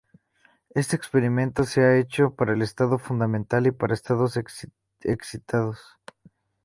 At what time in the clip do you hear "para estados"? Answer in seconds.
3.71-4.35